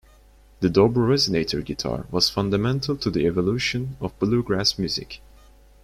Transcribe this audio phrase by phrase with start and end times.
[0.61, 5.21] The Dobro resonator guitar was fundamental to the evolution of bluegrass music.